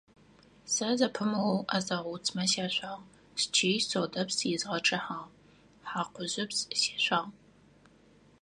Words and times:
Сэ 0.73 0.89
зэпымыоу 0.99 1.59
ӏэзэгъу 1.69 2.13
уцмэ 2.15 2.43
сяшъуагъ, 2.51 3.05
счый 3.41 3.77
содэпс 3.87 4.37
изгъэчъыхьагъ, 4.53 5.31
хьакъужъыпс 5.89 6.57
сешъуагъ. 6.79 7.31